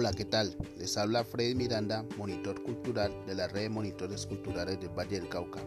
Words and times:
Hola, 0.00 0.14
¿qué 0.14 0.24
tal? 0.24 0.56
Les 0.78 0.96
habla 0.96 1.24
Freddy 1.24 1.54
Miranda, 1.54 2.06
monitor 2.16 2.62
cultural 2.62 3.12
de 3.26 3.34
la 3.34 3.48
red 3.48 3.64
de 3.64 3.68
monitores 3.68 4.24
culturales 4.24 4.80
del 4.80 4.88
Valle 4.98 5.20
del 5.20 5.28
Cauca, 5.28 5.60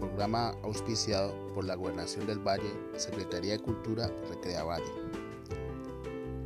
programa 0.00 0.48
auspiciado 0.64 1.32
por 1.54 1.64
la 1.64 1.76
Gobernación 1.76 2.26
del 2.26 2.40
Valle, 2.40 2.68
Secretaría 2.96 3.52
de 3.52 3.60
Cultura 3.60 4.08
Recrea 4.28 4.64
Valle. 4.64 4.92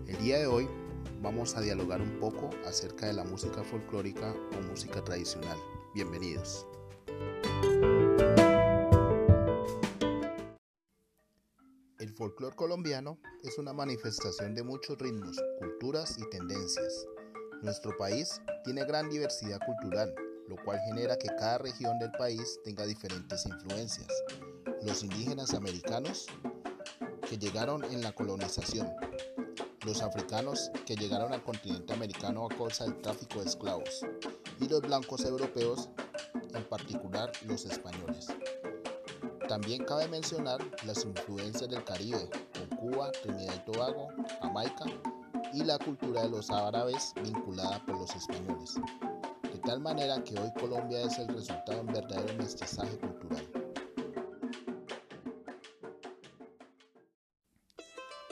El 0.06 0.18
día 0.18 0.38
de 0.38 0.46
hoy 0.46 0.68
vamos 1.22 1.56
a 1.56 1.62
dialogar 1.62 2.02
un 2.02 2.20
poco 2.20 2.50
acerca 2.66 3.06
de 3.06 3.14
la 3.14 3.24
música 3.24 3.64
folclórica 3.64 4.34
o 4.58 4.68
música 4.68 5.02
tradicional. 5.02 5.56
Bienvenidos. 5.94 6.66
El 11.98 12.12
folclore 12.12 12.54
colombiano 12.54 13.18
es 13.42 13.56
una 13.56 13.72
manifestación 13.72 14.54
de 14.54 14.62
muchos 14.62 14.98
ritmos, 14.98 15.42
culturas 15.58 16.18
y 16.18 16.28
tendencias. 16.28 17.06
Nuestro 17.64 17.96
país 17.96 18.42
tiene 18.62 18.84
gran 18.84 19.08
diversidad 19.08 19.58
cultural, 19.64 20.14
lo 20.48 20.56
cual 20.66 20.78
genera 20.80 21.16
que 21.16 21.28
cada 21.28 21.56
región 21.56 21.98
del 21.98 22.12
país 22.12 22.60
tenga 22.62 22.84
diferentes 22.84 23.46
influencias. 23.46 24.06
Los 24.82 25.02
indígenas 25.02 25.54
americanos 25.54 26.26
que 27.26 27.38
llegaron 27.38 27.82
en 27.84 28.02
la 28.02 28.12
colonización, 28.12 28.94
los 29.86 30.02
africanos 30.02 30.70
que 30.84 30.94
llegaron 30.94 31.32
al 31.32 31.42
continente 31.42 31.94
americano 31.94 32.44
a 32.44 32.54
causa 32.54 32.84
del 32.84 33.00
tráfico 33.00 33.40
de 33.40 33.46
esclavos 33.48 34.04
y 34.60 34.68
los 34.68 34.82
blancos 34.82 35.24
europeos, 35.24 35.88
en 36.54 36.68
particular 36.68 37.32
los 37.46 37.64
españoles. 37.64 38.26
También 39.48 39.86
cabe 39.86 40.06
mencionar 40.08 40.60
las 40.84 41.02
influencias 41.06 41.70
del 41.70 41.82
Caribe, 41.82 42.28
con 42.52 42.76
Cuba, 42.76 43.10
Trinidad 43.22 43.54
y 43.54 43.72
Tobago, 43.72 44.08
Jamaica 44.42 44.84
y 45.54 45.62
la 45.62 45.78
cultura 45.78 46.22
de 46.22 46.30
los 46.30 46.50
árabes 46.50 47.12
vinculada 47.22 47.78
por 47.86 47.96
los 47.96 48.10
españoles. 48.14 48.74
De 49.42 49.58
tal 49.60 49.78
manera 49.78 50.22
que 50.24 50.36
hoy 50.36 50.52
Colombia 50.58 51.02
es 51.02 51.16
el 51.18 51.28
resultado 51.28 51.74
de 51.74 51.80
un 51.80 51.92
verdadero 51.92 52.34
mestizaje 52.34 52.98
cultural. 52.98 53.48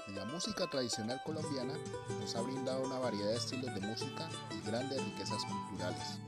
La 0.09 0.25
música 0.25 0.69
tradicional 0.69 1.23
colombiana 1.25 1.75
nos 2.21 2.35
ha 2.35 2.41
brindado 2.41 2.83
una 2.85 2.99
variedad 2.99 3.31
de 3.31 3.37
estilos 3.37 3.73
de 3.73 3.81
música 3.83 4.29
y 4.51 4.67
grandes 4.67 5.05
riquezas 5.05 5.45
culturales. 5.45 6.19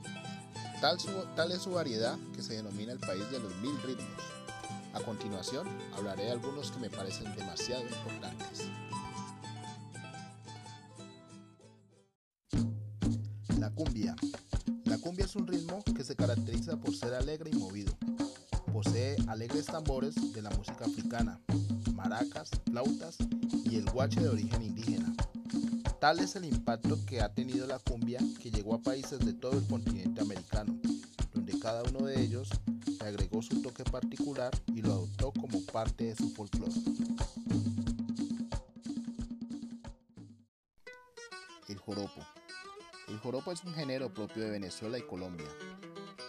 Tal, 1.35 1.51
es 1.51 1.61
su 1.61 1.71
variedad 1.71 2.17
que 2.33 2.41
se 2.41 2.53
denomina 2.53 2.93
el 2.93 2.99
país 2.99 3.29
de 3.31 3.39
los 3.39 3.53
mil 3.57 3.81
ritmos 3.81 4.23
a 4.93 5.01
continuación, 5.01 5.67
hablaré 5.93 6.23
de 6.23 6.31
algunos 6.31 6.71
que 6.71 6.79
me 6.79 6.89
parecen 6.89 7.35
demasiado 7.35 7.81
importantes. 7.81 8.69
La 13.65 13.71
cumbia. 13.71 14.15
La 14.83 14.99
cumbia 14.99 15.25
es 15.25 15.35
un 15.35 15.47
ritmo 15.47 15.83
que 15.95 16.03
se 16.03 16.15
caracteriza 16.15 16.77
por 16.77 16.95
ser 16.95 17.15
alegre 17.15 17.49
y 17.51 17.57
movido. 17.57 17.97
Posee 18.71 19.15
alegres 19.27 19.65
tambores 19.65 20.13
de 20.33 20.41
la 20.43 20.51
música 20.51 20.85
africana, 20.85 21.41
maracas, 21.95 22.51
flautas 22.69 23.17
y 23.63 23.77
el 23.77 23.89
guache 23.89 24.21
de 24.21 24.29
origen 24.29 24.61
indígena. 24.61 25.11
Tal 25.99 26.19
es 26.19 26.35
el 26.35 26.45
impacto 26.45 27.03
que 27.07 27.21
ha 27.21 27.33
tenido 27.33 27.65
la 27.65 27.79
cumbia 27.79 28.19
que 28.39 28.51
llegó 28.51 28.75
a 28.75 28.83
países 28.83 29.17
de 29.17 29.33
todo 29.33 29.53
el 29.57 29.65
continente 29.65 30.21
americano, 30.21 30.79
donde 31.33 31.57
cada 31.57 31.81
uno 31.89 32.05
de 32.05 32.21
ellos 32.21 32.49
agregó 32.99 33.41
su 33.41 33.63
toque 33.63 33.83
particular 33.83 34.51
y 34.75 34.83
lo 34.83 34.91
adoptó 34.91 35.31
como 35.31 35.59
parte 35.65 36.03
de 36.03 36.15
su 36.15 36.29
folclore. 36.29 37.14
El 43.07 43.19
joropo 43.19 43.51
es 43.51 43.63
un 43.63 43.73
género 43.73 44.09
propio 44.09 44.43
de 44.43 44.49
Venezuela 44.49 44.97
y 44.97 45.03
Colombia. 45.03 45.45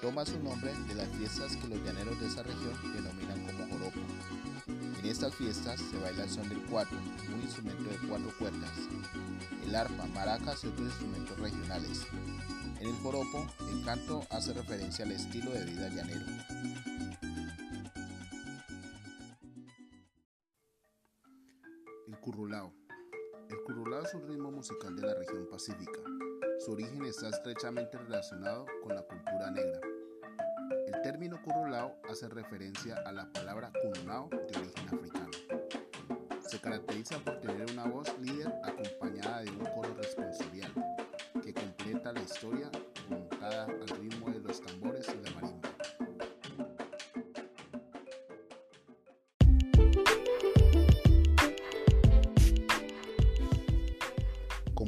Toma 0.02 0.26
su 0.26 0.38
nombre 0.42 0.74
de 0.86 0.94
las 0.94 1.08
fiestas 1.08 1.56
que 1.56 1.68
los 1.68 1.82
llaneros 1.82 2.20
de 2.20 2.26
esa 2.26 2.42
región 2.42 2.74
denominan 2.92 3.46
como 3.46 3.66
joropo. 3.72 4.00
En 4.66 5.06
estas 5.06 5.34
fiestas 5.34 5.80
se 5.80 5.98
baila 5.98 6.24
el 6.24 6.30
son 6.30 6.46
del 6.50 6.62
cuatro, 6.66 6.98
un 7.32 7.40
instrumento 7.40 7.84
de 7.84 8.08
cuatro 8.08 8.30
cuerdas, 8.38 8.72
el 9.64 9.74
arpa, 9.74 10.04
maracas 10.08 10.64
y 10.64 10.66
otros 10.66 10.88
instrumentos 10.88 11.38
regionales. 11.38 12.06
En 12.78 12.88
el 12.88 12.94
joropo, 12.96 13.46
el 13.70 13.82
canto 13.82 14.26
hace 14.28 14.52
referencia 14.52 15.06
al 15.06 15.12
estilo 15.12 15.50
de 15.52 15.64
vida 15.64 15.88
llanero. 15.88 16.26
El 22.06 22.20
currulao. 22.20 22.70
El 23.48 23.62
currulao 23.64 24.02
es 24.02 24.12
un 24.12 24.28
ritmo 24.28 24.50
musical 24.50 24.94
de 24.94 25.06
la 25.06 25.14
región 25.14 25.48
pacífica. 25.50 26.00
Su 26.66 26.72
origen 26.72 27.04
está 27.04 27.28
estrechamente 27.28 27.96
relacionado 27.96 28.66
con 28.82 28.92
la 28.92 29.02
cultura 29.02 29.52
negra. 29.52 29.78
El 30.88 31.00
término 31.02 31.40
currulao 31.40 31.94
hace 32.10 32.28
referencia 32.28 32.96
a 33.06 33.12
la 33.12 33.30
palabra 33.32 33.70
cununao 33.80 34.28
de 34.28 34.58
origen 34.58 34.88
africano. 34.88 35.30
Se 36.44 36.58
caracteriza 36.58 37.20
por 37.20 37.38
tener 37.38 37.70
una 37.70 37.84
voz 37.84 38.12
líder 38.18 38.52
acompañada 38.64 39.42
de 39.42 39.50
un 39.52 39.64
coro 39.76 39.94
responsorial 39.94 40.72
que 41.40 41.54
completa 41.54 42.12
la 42.12 42.22
historia 42.22 42.68
montada 43.08 43.66
al 43.66 43.88
ritmo 44.00 44.15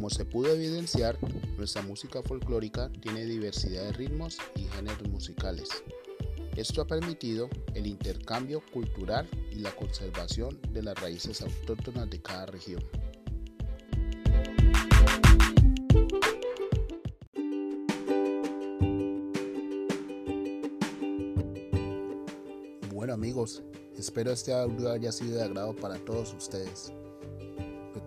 Como 0.09 0.17
se 0.17 0.25
pudo 0.25 0.55
evidenciar, 0.55 1.19
nuestra 1.59 1.83
música 1.83 2.23
folclórica 2.23 2.91
tiene 3.03 3.27
diversidad 3.27 3.83
de 3.83 3.93
ritmos 3.93 4.39
y 4.57 4.63
géneros 4.65 5.07
musicales. 5.11 5.69
Esto 6.57 6.81
ha 6.81 6.87
permitido 6.87 7.51
el 7.75 7.87
intercambio 7.87 8.63
cultural 8.73 9.29
y 9.53 9.57
la 9.57 9.71
conservación 9.77 10.59
de 10.73 10.83
las 10.83 10.99
raíces 10.99 11.43
autóctonas 11.43 12.09
de 12.09 12.23
cada 12.23 12.47
región. 12.47 12.83
Bueno 22.95 23.13
amigos, 23.13 23.63
espero 23.95 24.33
este 24.33 24.55
audio 24.55 24.91
haya 24.91 25.13
sido 25.13 25.37
de 25.37 25.43
agrado 25.43 25.77
para 25.77 26.03
todos 26.03 26.33
ustedes. 26.33 26.95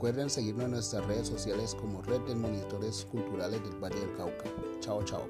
Recuerden 0.01 0.31
seguirnos 0.31 0.65
en 0.65 0.71
nuestras 0.71 1.05
redes 1.05 1.27
sociales 1.27 1.75
como 1.79 2.01
Red 2.01 2.21
de 2.21 2.33
Monitores 2.33 3.05
Culturales 3.11 3.61
del 3.63 3.77
Valle 3.77 3.99
del 3.99 4.11
Cauca. 4.15 4.45
Chao, 4.79 5.03
chao. 5.03 5.27